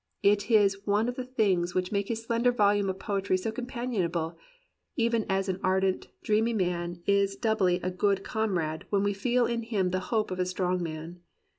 It 0.23 0.49
is 0.49 0.79
one 0.87 1.07
of 1.07 1.13
the 1.15 1.23
things 1.23 1.75
which 1.75 1.91
make 1.91 2.07
his 2.07 2.23
slender 2.23 2.51
volume 2.51 2.89
of 2.89 2.97
poetry 2.97 3.37
so 3.37 3.51
companionable, 3.51 4.35
even 4.95 5.27
as 5.29 5.47
an 5.47 5.59
ardent, 5.63 6.07
dreamy 6.23 6.53
man 6.53 7.03
is 7.05 7.35
doubly 7.35 7.75
a 7.83 7.91
good 7.91 8.23
comrade 8.23 8.87
when 8.89 9.03
we 9.03 9.13
feel 9.13 9.45
in 9.45 9.61
him 9.61 9.91
the 9.91 9.99
hope 10.09 10.31
of 10.31 10.39
a 10.39 10.45
strong 10.47 10.81
man. 10.81 11.19